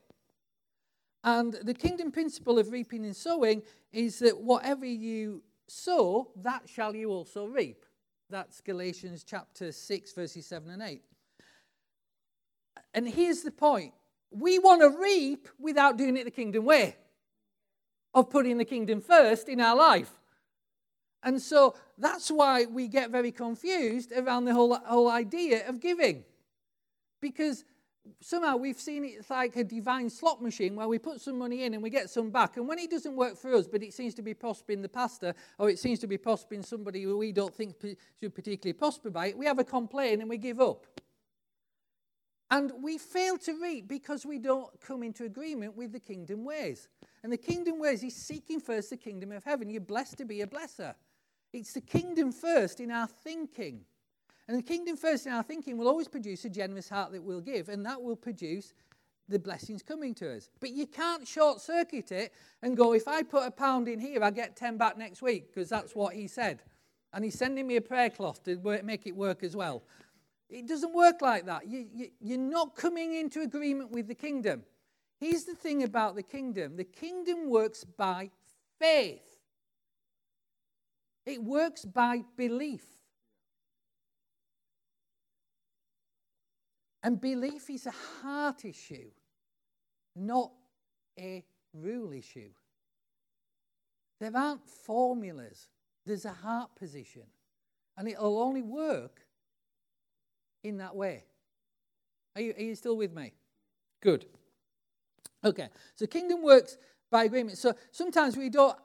[1.24, 3.62] And the kingdom principle of reaping and sowing
[3.92, 7.86] is that whatever you sow, that shall you also reap.
[8.30, 11.02] That's Galatians chapter 6, verses 7 and 8.
[12.94, 13.94] And here's the point
[14.32, 16.96] we want to reap without doing it the kingdom way,
[18.14, 20.12] of putting the kingdom first in our life.
[21.24, 26.24] And so that's why we get very confused around the whole, whole idea of giving.
[27.22, 27.64] Because
[28.20, 31.74] somehow we've seen it like a divine slot machine where we put some money in
[31.74, 32.58] and we get some back.
[32.58, 35.36] And when it doesn't work for us, but it seems to be prospering the pastor
[35.60, 37.76] or it seems to be prospering somebody who we don't think
[38.20, 40.86] should particularly prosper by it, we have a complaint and we give up.
[42.50, 46.90] And we fail to reap because we don't come into agreement with the kingdom ways.
[47.24, 49.70] And the kingdom ways is seeking first the kingdom of heaven.
[49.70, 50.96] You're blessed to be a blesser.
[51.54, 53.82] It's the kingdom first in our thinking.
[54.48, 57.42] And the kingdom first in our thinking will always produce a generous heart that will
[57.42, 58.74] give, and that will produce
[59.30, 60.50] the blessings coming to us.
[60.60, 64.24] But you can't short circuit it and go, if I put a pound in here,
[64.24, 66.64] I get 10 back next week, because that's what he said.
[67.14, 69.84] And he's sending me a prayer cloth to work, make it work as well.
[70.50, 71.68] It doesn't work like that.
[71.68, 74.64] You, you, you're not coming into agreement with the kingdom.
[75.18, 78.32] Here's the thing about the kingdom the kingdom works by
[78.80, 79.31] faith,
[81.26, 82.84] it works by belief.
[87.04, 89.10] And belief is a heart issue,
[90.16, 90.52] not
[91.20, 92.50] a rule issue.
[94.20, 95.68] There aren't formulas,
[96.06, 97.24] there's a heart position.
[97.98, 99.22] And it'll only work
[100.64, 101.26] in that way.
[102.36, 103.34] Are you, are you still with me?
[104.02, 104.26] Good.
[105.44, 106.78] Okay, so kingdom works
[107.10, 107.58] by agreement.
[107.58, 108.78] So sometimes we don't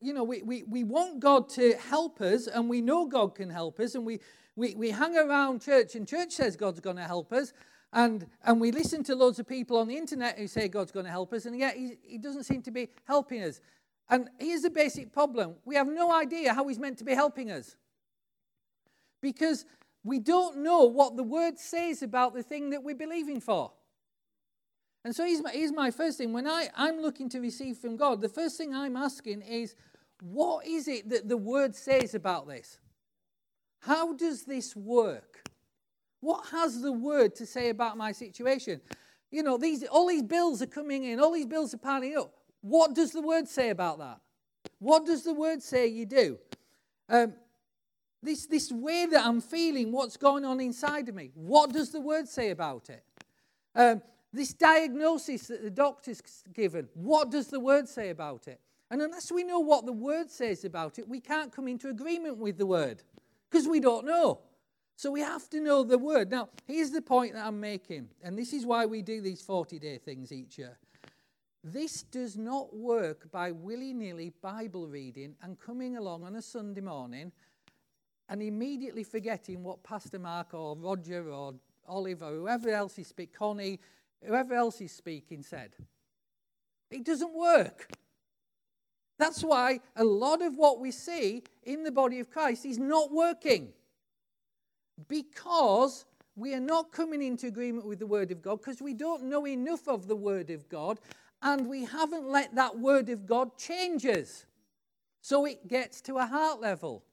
[0.00, 3.50] you know, we, we, we want God to help us, and we know God can
[3.50, 4.20] help us, and we,
[4.56, 7.52] we, we hang around church, and church says God's going to help us,
[7.92, 11.06] and, and we listen to loads of people on the internet who say God's going
[11.06, 13.60] to help us, and yet he, he doesn't seem to be helping us.
[14.08, 17.50] And here's the basic problem we have no idea how he's meant to be helping
[17.50, 17.76] us.
[19.20, 19.66] Because
[20.02, 23.72] we don't know what the word says about the thing that we're believing for.
[25.04, 26.32] And so here's my, here's my first thing.
[26.32, 29.74] When I, I'm looking to receive from God, the first thing I'm asking is,
[30.22, 32.78] what is it that the word says about this?
[33.80, 35.48] How does this work?
[36.20, 38.80] What has the word to say about my situation?
[39.30, 42.34] You know, these all these bills are coming in, all these bills are piling up.
[42.60, 44.20] What does the word say about that?
[44.78, 46.38] What does the word say you do?
[47.08, 47.34] Um,
[48.22, 52.00] this, this way that I'm feeling, what's going on inside of me, what does the
[52.00, 53.02] word say about it?
[53.74, 54.02] Um,
[54.32, 58.60] this diagnosis that the doctor's given, what does the word say about it?
[58.90, 62.38] And unless we know what the word says about it, we can't come into agreement
[62.38, 63.02] with the word
[63.48, 64.40] because we don't know.
[64.96, 66.30] So we have to know the word.
[66.30, 69.78] Now, here's the point that I'm making, and this is why we do these 40
[69.78, 70.78] day things each year.
[71.62, 76.80] This does not work by willy nilly Bible reading and coming along on a Sunday
[76.80, 77.32] morning
[78.28, 81.54] and immediately forgetting what Pastor Mark or Roger or
[81.86, 83.80] Oliver, whoever else is speaking, Connie,
[84.24, 85.74] whoever else is speaking said.
[86.90, 87.90] It doesn't work.
[89.20, 93.12] That's why a lot of what we see in the body of Christ is not
[93.12, 93.74] working.
[95.08, 96.06] Because
[96.36, 99.46] we are not coming into agreement with the Word of God, because we don't know
[99.46, 101.00] enough of the Word of God,
[101.42, 104.46] and we haven't let that Word of God change us.
[105.20, 107.04] So it gets to a heart level.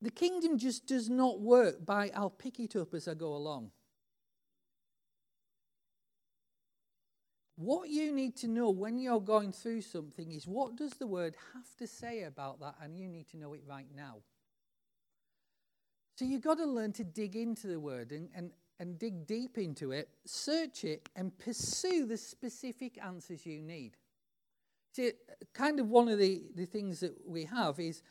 [0.00, 3.70] The kingdom just does not work by I'll pick it up as I go along.
[7.60, 11.36] What you need to know when you're going through something is what does the word
[11.52, 14.22] have to say about that, and you need to know it right now.
[16.16, 19.58] So you've got to learn to dig into the word and, and, and dig deep
[19.58, 23.98] into it, search it, and pursue the specific answers you need.
[24.96, 25.12] See,
[25.52, 28.02] kind of one of the, the things that we have is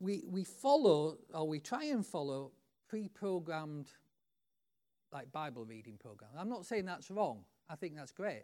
[0.00, 2.52] we, we follow, or we try and follow,
[2.90, 3.90] pre programmed
[5.12, 6.34] like Bible reading programs.
[6.38, 7.46] I'm not saying that's wrong.
[7.70, 8.42] I think that's great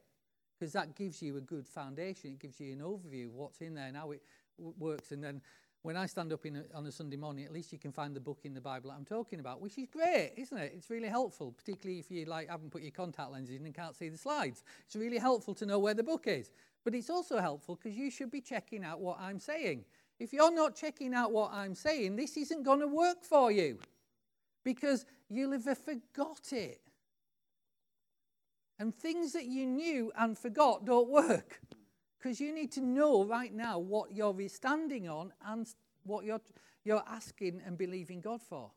[0.58, 2.32] because that gives you a good foundation.
[2.32, 4.22] It gives you an overview of what's in there and how it
[4.58, 5.12] w- works.
[5.12, 5.40] And then
[5.82, 8.20] when I stand up a, on a Sunday morning, at least you can find the
[8.20, 10.72] book in the Bible that I'm talking about, which is great, isn't it?
[10.76, 13.94] It's really helpful, particularly if you like haven't put your contact lenses in and can't
[13.94, 14.64] see the slides.
[14.84, 16.50] It's really helpful to know where the book is.
[16.84, 19.84] But it's also helpful because you should be checking out what I'm saying.
[20.18, 23.78] If you're not checking out what I'm saying, this isn't going to work for you
[24.64, 26.80] because you'll have forgot it.
[28.78, 31.60] And things that you knew and forgot don't work
[32.18, 35.66] because you need to know right now what you're standing on and
[36.04, 36.40] what you're,
[36.84, 38.70] you're asking and believing God for.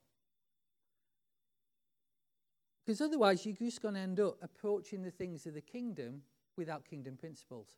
[2.85, 6.23] Because otherwise, you're just going to end up approaching the things of the kingdom
[6.57, 7.69] without kingdom principles.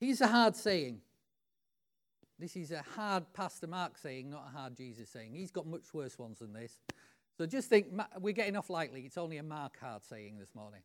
[0.00, 1.00] Here's a hard saying.
[2.38, 5.34] This is a hard Pastor Mark saying, not a hard Jesus saying.
[5.34, 6.78] He's got much worse ones than this.
[7.36, 7.88] So just think,
[8.20, 9.02] we're getting off lightly.
[9.02, 10.82] It's only a Mark hard saying this morning.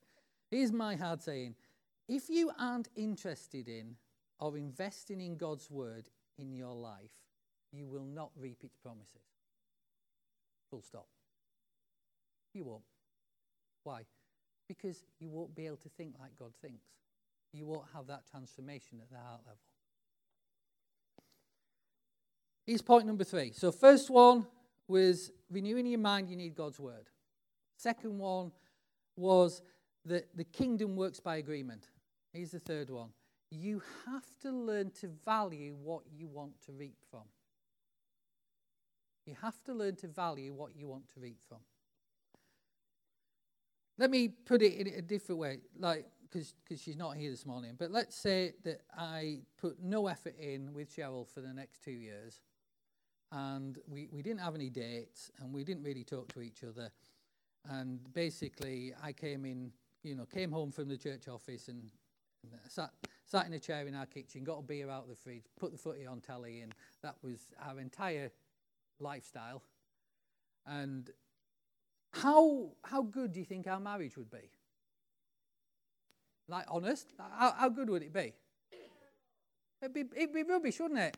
[0.49, 1.55] Here's my hard saying.
[2.07, 3.95] If you aren't interested in
[4.39, 6.09] or investing in God's word
[6.39, 7.11] in your life,
[7.71, 9.21] you will not reap its promises.
[10.71, 11.07] Full stop.
[12.53, 12.83] You won't.
[13.83, 14.01] Why?
[14.67, 16.85] Because you won't be able to think like God thinks
[17.53, 19.59] you won't have that transformation at the heart level.
[22.65, 23.51] Here's point number three.
[23.51, 24.45] So, first one
[24.89, 27.09] was renewing your mind, you need God's word.
[27.77, 28.51] Second one
[29.15, 29.61] was
[30.05, 31.89] that the kingdom works by agreement.
[32.33, 33.09] Here's the third one.
[33.51, 37.23] You have to learn to value what you want to reap from.
[39.25, 41.59] You have to learn to value what you want to reap from.
[43.97, 45.57] Let me put it in a different way.
[45.77, 50.35] Like, because she's not here this morning, but let's say that I put no effort
[50.39, 52.39] in with Cheryl for the next two years,
[53.31, 56.91] and we, we didn't have any dates, and we didn't really talk to each other.
[57.69, 59.71] And basically, I came in,
[60.03, 61.91] you know, came home from the church office and,
[62.43, 62.91] and sat,
[63.25, 65.71] sat in a chair in our kitchen, got a beer out of the fridge, put
[65.71, 66.73] the footy on telly, and
[67.03, 68.31] that was our entire
[68.99, 69.61] lifestyle.
[70.65, 71.09] And
[72.11, 74.49] how, how good do you think our marriage would be?
[76.47, 78.33] Like, honest, how, how good would it be?
[79.81, 81.17] It'd be, it'd be rubbish, wouldn't it?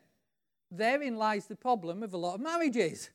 [0.72, 3.10] Therein lies the problem of a lot of marriages.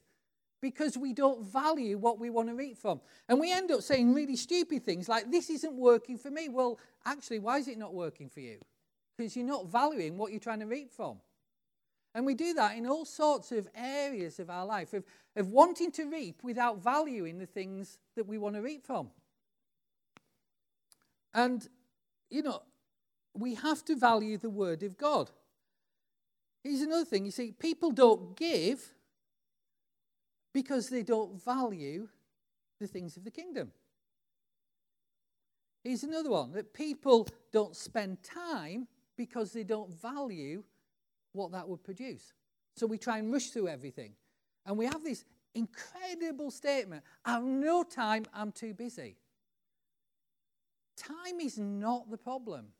[0.61, 2.99] because we don't value what we want to reap from.
[3.29, 6.49] And we end up saying really stupid things like, This isn't working for me.
[6.49, 8.59] Well, actually, why is it not working for you?
[9.17, 11.17] Because you're not valuing what you're trying to reap from.
[12.15, 15.03] And we do that in all sorts of areas of our life, of,
[15.35, 19.09] of wanting to reap without valuing the things that we want to reap from.
[21.33, 21.67] And,
[22.31, 22.63] you know,
[23.35, 25.29] we have to value the Word of God.
[26.67, 28.93] Here's another thing you see, people don't give
[30.53, 32.09] because they don't value
[32.81, 33.71] the things of the kingdom.
[35.81, 40.61] Here's another one that people don't spend time because they don't value
[41.31, 42.33] what that would produce.
[42.75, 44.11] So we try and rush through everything.
[44.65, 45.23] And we have this
[45.55, 49.15] incredible statement I have no time, I'm too busy.
[50.97, 52.73] Time is not the problem.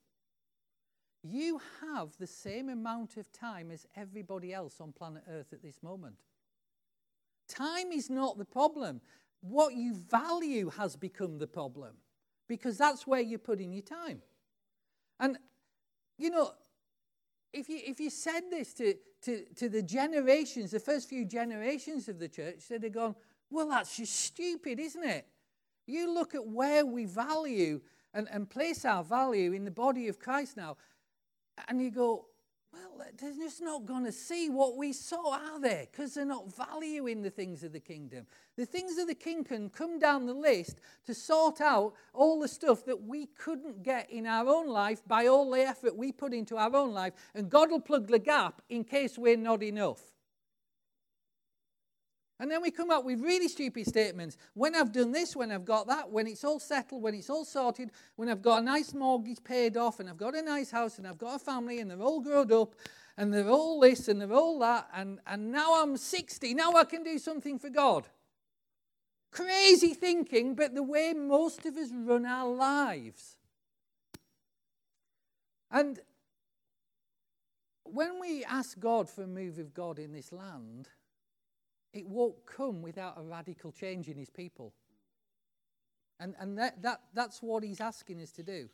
[1.30, 5.84] You have the same amount of time as everybody else on planet Earth at this
[5.84, 6.16] moment.
[7.50, 9.02] Time is not the problem.
[9.42, 11.96] What you value has become the problem
[12.48, 14.22] because that's where you're putting your time.
[15.20, 15.38] And,
[16.18, 16.52] you know,
[17.54, 22.08] if you, if you said this to, to, to the generations, the first few generations
[22.08, 23.16] of the church, they'd have gone,
[23.50, 25.28] well, that's just stupid, isn't it?
[25.86, 27.82] You look at where we value
[28.14, 30.78] and, and place our value in the body of Christ now,
[31.68, 32.26] and you go,
[32.74, 35.88] well, they're just not going to see what we saw, are they?
[35.92, 38.26] Because they're not valuing the things of the kingdom.
[38.56, 42.48] The things of the king can come down the list to sort out all the
[42.48, 46.34] stuff that we couldn't get in our own life by all the effort we put
[46.34, 50.02] into our own life, and God will plug the gap in case we're not enough.
[52.40, 54.38] And then we come up with really stupid statements.
[54.54, 57.46] When I've done this, when I've got that, when it's all settled, when it's all
[57.46, 61.00] sorted, when I've got a nice mortgage paid off, and I've got a nice house,
[61.00, 62.76] and I've got a family, and they're all grown up,
[63.18, 66.84] and they're all this, and they're all that, and, and now I'm 60, now I
[66.84, 68.08] can do something for God.
[69.32, 73.36] Crazy thinking, but the way most of us run our lives.
[75.72, 76.00] And
[77.84, 80.90] when we ask God for a move of God in this land,
[81.98, 84.74] it won't come without a radical change in his people.
[86.20, 88.70] And, and that, that, that's what he's asking us to do.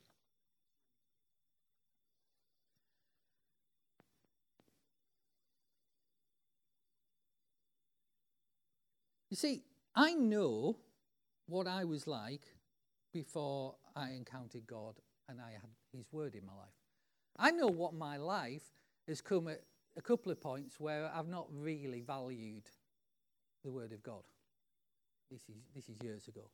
[9.29, 9.63] You see,
[9.95, 10.77] I know
[11.47, 12.45] what I was like
[13.11, 16.75] before I encountered God and I had His Word in my life.
[17.37, 18.75] I know what my life
[19.07, 19.61] has come at
[19.97, 22.69] a couple of points where I've not really valued
[23.63, 24.23] the Word of God.
[25.31, 26.49] This is, this is years ago.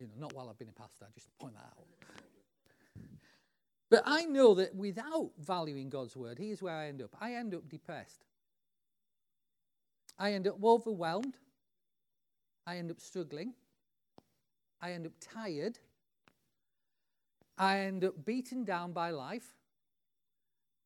[0.00, 1.86] You know, not while I've been a pastor, just point that out.
[3.90, 7.14] But I know that without valuing God's Word, here's where I end up.
[7.20, 8.24] I end up depressed.
[10.18, 11.36] I end up overwhelmed.
[12.66, 13.54] I end up struggling.
[14.80, 15.78] I end up tired.
[17.56, 19.54] I end up beaten down by life.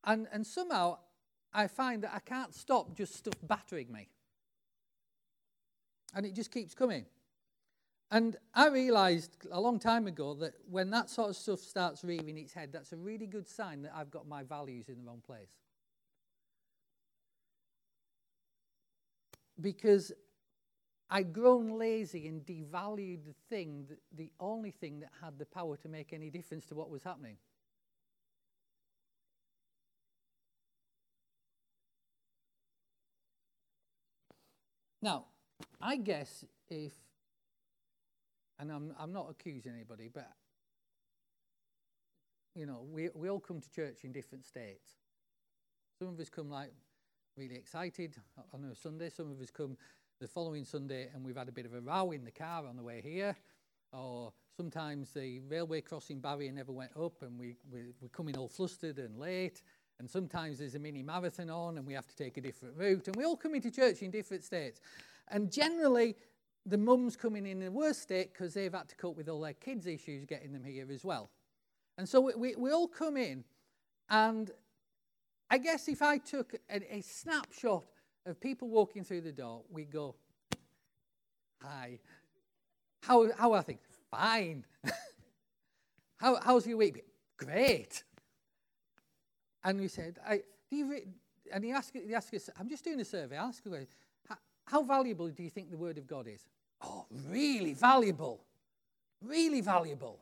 [0.05, 0.99] And, and somehow
[1.53, 4.09] I find that I can't stop just stuff battering me.
[6.14, 7.04] And it just keeps coming.
[8.11, 12.38] And I realized a long time ago that when that sort of stuff starts rearing
[12.38, 15.22] its head, that's a really good sign that I've got my values in the wrong
[15.26, 15.50] place.
[19.61, 20.12] Because
[21.11, 25.76] I'd grown lazy and devalued the thing, that, the only thing that had the power
[25.78, 27.36] to make any difference to what was happening.
[35.02, 35.26] Now,
[35.81, 36.93] I guess if,
[38.59, 40.29] and I'm, I'm not accusing anybody, but,
[42.55, 44.89] you know, we, we all come to church in different states.
[45.99, 46.72] Some of us come like
[47.37, 48.16] really excited
[48.53, 49.76] on a Sunday, some of us come
[50.20, 52.76] the following Sunday and we've had a bit of a row in the car on
[52.76, 53.37] the way here,
[53.93, 58.49] or sometimes the railway crossing barrier never went up and we, we, we're coming all
[58.49, 59.62] flustered and late.
[60.01, 63.07] And sometimes there's a mini marathon on and we have to take a different route.
[63.09, 64.81] And we all come into church in different states.
[65.31, 66.16] And generally,
[66.66, 69.41] the mum's coming in in the worst state because they've had to cope with all
[69.41, 71.31] their kids' issues getting them here as well.
[71.97, 73.45] And so we, we, we all come in,
[74.09, 74.51] and
[75.51, 77.85] I guess if I took a, a snapshot
[78.26, 80.14] of people walking through the door, we go,
[81.62, 81.99] Hi.
[83.03, 83.81] How, how are things?
[84.11, 84.64] Fine.
[86.18, 87.05] how, how's your week?
[87.37, 88.05] Great.
[89.64, 91.07] And we said, I, do you re-?
[91.53, 93.37] and he asked, he asked us, I'm just doing a survey.
[93.37, 93.74] I asked him,
[94.71, 96.47] how valuable do you think the Word of God is?
[96.83, 98.45] Oh, really valuable.
[99.23, 100.21] Really valuable.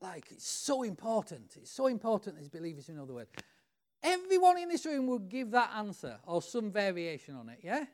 [0.00, 1.54] Like, it's so important.
[1.56, 3.28] It's so important as believers who know the Word.
[4.02, 7.84] Everyone in this room would give that answer or some variation on it, yeah?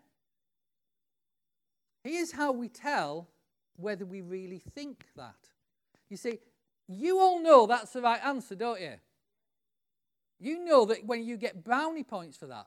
[2.03, 3.29] Here's how we tell
[3.77, 5.37] whether we really think that.
[6.09, 6.41] You see,
[6.89, 8.95] you all know that's the right answer, don't you?
[10.41, 12.66] You know that when you get brownie points for that,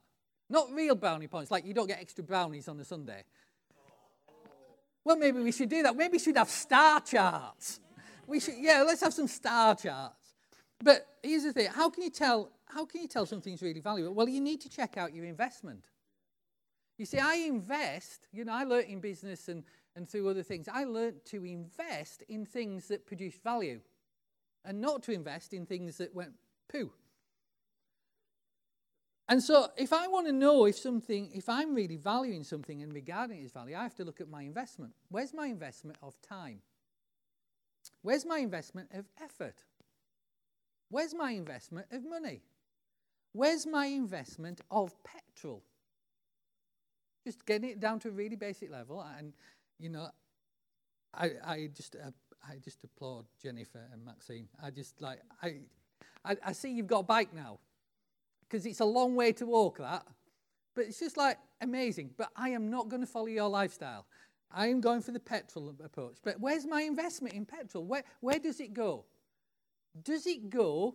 [0.49, 3.23] not real brownie points, like you don't get extra brownies on a Sunday.
[5.05, 5.95] Well, maybe we should do that.
[5.95, 7.79] Maybe we should have star charts.
[8.25, 10.35] We should, yeah, let's have some star charts.
[10.81, 12.51] But here's the thing: how can you tell?
[12.65, 14.13] How can you tell something's really valuable?
[14.13, 15.83] Well, you need to check out your investment.
[16.97, 18.27] You see, I invest.
[18.31, 19.63] You know, I learned in business and
[19.95, 20.67] and through other things.
[20.71, 23.81] I learned to invest in things that produce value,
[24.65, 26.33] and not to invest in things that went
[26.71, 26.91] poo.
[29.29, 32.93] And so, if I want to know if something, if I'm really valuing something and
[32.93, 34.93] regarding its value, I have to look at my investment.
[35.09, 36.61] Where's my investment of time?
[38.01, 39.63] Where's my investment of effort?
[40.89, 42.41] Where's my investment of money?
[43.31, 45.63] Where's my investment of petrol?
[47.23, 49.03] Just getting it down to a really basic level.
[49.17, 49.33] And,
[49.79, 50.09] you know,
[51.13, 52.11] I, I just uh,
[52.47, 54.49] I just applaud Jennifer and Maxine.
[54.61, 55.61] I just like, I,
[56.25, 57.59] I, I see you've got a bike now
[58.53, 60.05] because it's a long way to walk that.
[60.75, 62.11] But it's just like amazing.
[62.15, 64.05] But I am not going to follow your lifestyle.
[64.51, 66.17] I am going for the petrol approach.
[66.23, 67.83] But where's my investment in petrol?
[67.83, 69.05] Where, where does it go?
[70.03, 70.93] Does it go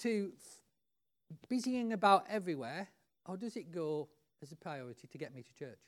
[0.00, 0.32] to
[1.48, 2.88] busying about everywhere,
[3.26, 4.08] or does it go
[4.42, 5.78] as a priority to get me to church?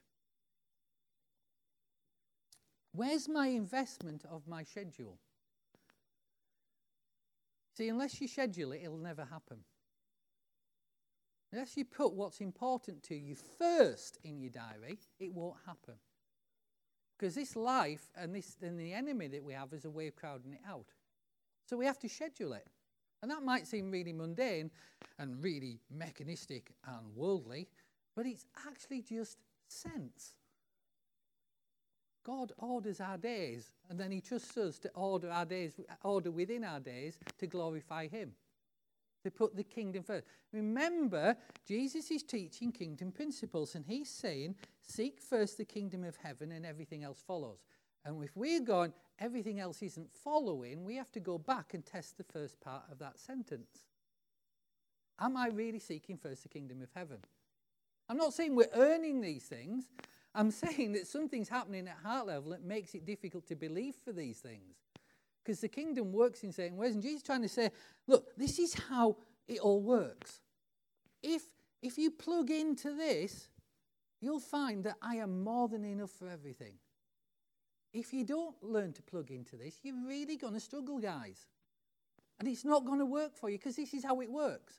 [2.92, 5.18] Where's my investment of my schedule?
[7.76, 9.58] See, unless you schedule it, it'll never happen.
[11.52, 15.94] Unless you put what's important to you first in your diary, it won't happen.
[17.16, 20.16] Because this life and this and the enemy that we have is a way of
[20.16, 20.86] crowding it out.
[21.64, 22.66] So we have to schedule it.
[23.22, 24.70] And that might seem really mundane
[25.18, 27.68] and really mechanistic and worldly,
[28.14, 29.38] but it's actually just
[29.68, 30.34] sense.
[32.24, 36.64] God orders our days, and then He trusts us to order our days, order within
[36.64, 38.32] our days to glorify Him,
[39.26, 40.26] to put the kingdom first.
[40.52, 46.52] Remember, Jesus is teaching kingdom principles, and He's saying, Seek first the kingdom of heaven,
[46.52, 47.58] and everything else follows.
[48.04, 52.16] And if we're going, everything else isn't following, we have to go back and test
[52.16, 53.86] the first part of that sentence.
[55.18, 57.18] Am I really seeking first the kingdom of heaven?
[58.08, 59.86] I'm not saying we're earning these things.
[60.34, 64.12] I'm saying that something's happening at heart level that makes it difficult to believe for
[64.12, 64.76] these things.
[65.46, 66.94] Because the kingdom works in certain ways.
[66.94, 67.70] And Jesus is trying to say,
[68.08, 69.16] look, this is how
[69.46, 70.40] it all works.
[71.22, 71.42] If,
[71.82, 73.48] if you plug into this,
[74.20, 76.74] you'll find that I am more than enough for everything.
[77.92, 81.46] If you don't learn to plug into this, you're really going to struggle, guys.
[82.40, 84.74] And it's not going to work for you because this is how it works.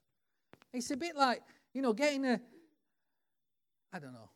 [0.73, 1.43] It's a bit like,
[1.73, 2.41] you know, getting a,
[3.93, 4.29] I don't know,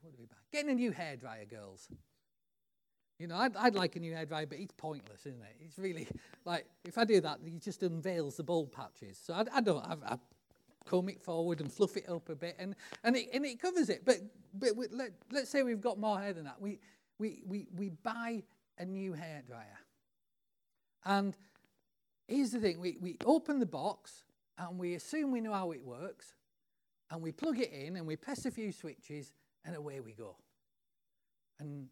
[0.00, 0.36] what do we buy?
[0.50, 1.88] Getting a new hairdryer, girls.
[3.22, 5.56] You know, I'd, I'd like a new hairdryer, but it's pointless, isn't it?
[5.60, 6.08] It's really
[6.44, 9.16] like if I do that, it just unveils the bald patches.
[9.16, 9.78] So I, I don't.
[9.84, 10.18] I, I
[10.86, 13.90] comb it forward and fluff it up a bit, and and it and it covers
[13.90, 14.04] it.
[14.04, 14.16] But
[14.54, 16.60] but we, let, let's say we've got more hair than that.
[16.60, 16.80] We
[17.20, 18.42] we, we, we buy
[18.78, 19.78] a new hairdryer.
[21.04, 21.36] And
[22.26, 24.24] here's the thing we, we open the box
[24.58, 26.34] and we assume we know how it works,
[27.08, 29.32] and we plug it in and we press a few switches,
[29.64, 30.34] and away we go.
[31.60, 31.86] And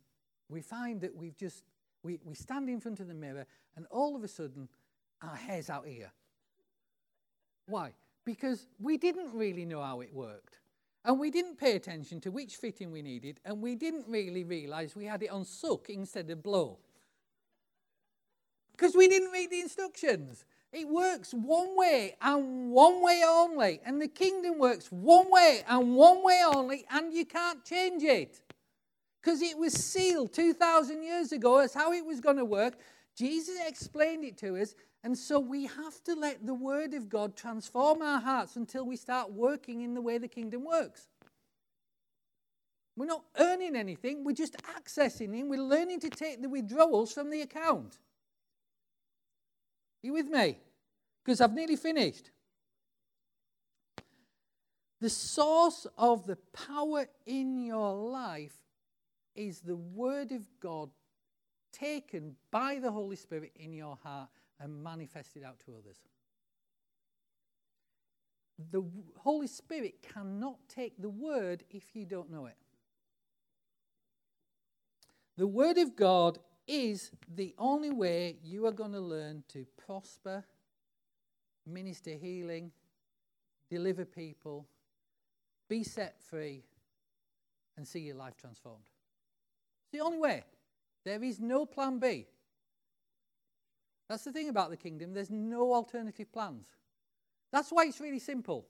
[0.50, 1.64] we find that we've just,
[2.02, 3.46] we, we stand in front of the mirror,
[3.76, 4.68] and all of a sudden,
[5.22, 6.10] our hair's out here.
[7.66, 7.92] Why?
[8.24, 10.58] Because we didn't really know how it worked.
[11.04, 14.94] And we didn't pay attention to which fitting we needed, and we didn't really realise
[14.94, 16.78] we had it on suck instead of blow.
[18.72, 20.44] Because we didn't read the instructions.
[20.72, 23.80] It works one way and one way only.
[23.84, 28.42] And the kingdom works one way and one way only, and you can't change it.
[29.20, 32.74] Because it was sealed 2,000 years ago as how it was going to work.
[33.16, 37.36] Jesus explained it to us, and so we have to let the Word of God
[37.36, 41.08] transform our hearts until we start working in the way the kingdom works.
[42.96, 45.48] We're not earning anything, we're just accessing Him.
[45.48, 47.98] We're learning to take the withdrawals from the account.
[50.02, 50.58] Are you with me?
[51.24, 52.30] Because I've nearly finished.
[55.00, 58.52] The source of the power in your life
[59.34, 60.90] is the Word of God
[61.72, 64.28] taken by the Holy Spirit in your heart
[64.58, 65.96] and manifested out to others.
[68.70, 68.84] The
[69.16, 72.56] Holy Spirit cannot take the word if you don't know it.
[75.38, 80.44] The Word of God is the only way you are going to learn to prosper,
[81.66, 82.70] minister healing,
[83.70, 84.66] deliver people,
[85.68, 86.64] be set free,
[87.76, 88.89] and see your life transformed.
[89.90, 90.44] It's the only way.
[91.04, 92.26] There is no plan B.
[94.08, 95.12] That's the thing about the kingdom.
[95.12, 96.68] There's no alternative plans.
[97.52, 98.68] That's why it's really simple.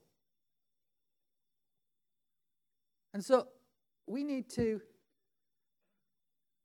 [3.12, 3.48] And so
[4.06, 4.80] we need to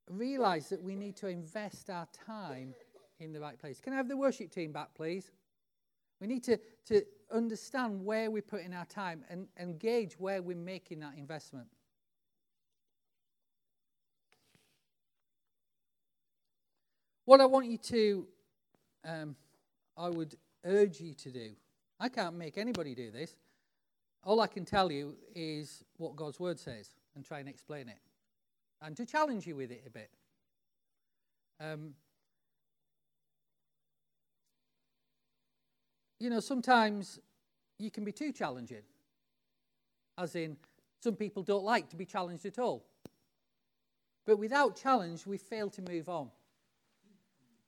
[0.09, 2.73] realize that we need to invest our time
[3.19, 3.81] in the right place.
[3.81, 5.31] Can I have the worship team back, please?
[6.21, 10.99] We need to, to understand where we're putting our time and, gauge where we're making
[11.01, 11.67] that investment.
[17.25, 18.27] What I want you to,
[19.03, 19.35] um,
[19.97, 21.51] I would urge you to do,
[21.99, 23.35] I can't make anybody do this.
[24.23, 27.99] All I can tell you is what God's word says and try and explain it
[28.81, 30.09] and to challenge you with it a bit.
[31.59, 31.93] Um,
[36.19, 37.19] you know, sometimes
[37.79, 38.83] you can be too challenging,
[40.17, 40.57] as in,
[41.01, 42.83] some people don't like to be challenged at all.
[44.25, 46.29] But without challenge, we fail to move on.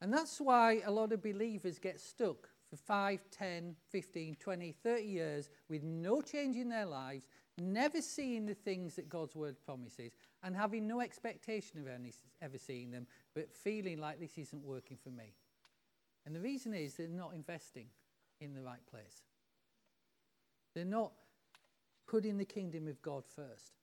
[0.02, 5.04] And that's why a lot of believers get stuck for 5, 10, 15, 20, 30
[5.04, 7.28] years with no change in their lives,
[7.58, 10.12] never seeing the things that God's word promises,
[10.43, 14.98] and having no expectation of any, ever seeing them, but feeling like this isn't working
[15.02, 15.34] for me.
[16.26, 17.88] And the reason is they're not investing
[18.41, 19.24] in the right place.
[20.76, 21.14] They're not
[22.06, 23.74] putting the kingdom of God first.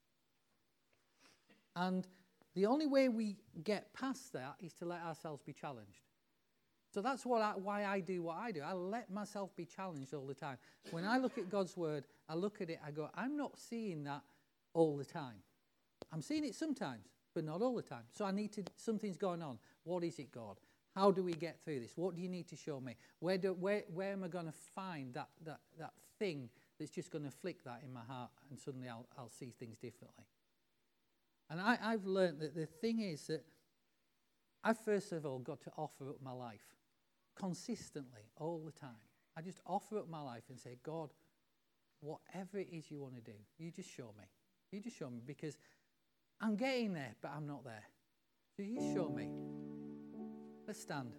[1.75, 2.07] And
[2.55, 6.01] the only way we get past that is to let ourselves be challenged.
[6.93, 8.61] So that's I, why I do what I do.
[8.61, 10.57] I let myself be challenged all the time.
[10.91, 14.05] When I look at God's word, I look at it, I go, I'm not seeing
[14.05, 14.21] that
[14.73, 15.43] all the time.
[16.13, 18.03] I'm seeing it sometimes, but not all the time.
[18.13, 19.59] So I need to, something's going on.
[19.83, 20.55] What is it, God?
[20.95, 21.91] How do we get through this?
[21.97, 22.95] What do you need to show me?
[23.19, 26.49] Where, do, where, where am I going to find that, that, that thing
[26.79, 29.77] that's just going to flick that in my heart and suddenly I'll, I'll see things
[29.77, 30.23] differently?
[31.49, 33.43] And I, I've learned that the thing is that
[34.63, 36.75] I first of all got to offer up my life
[37.35, 38.97] consistently all the time.
[39.37, 41.11] I just offer up my life and say, God,
[41.99, 44.25] whatever it is you want to do, you just show me.
[44.71, 45.57] You just show me because
[46.41, 47.83] I'm getting there, but I'm not there.
[48.55, 49.29] So you show me.
[50.65, 51.13] Let's stand.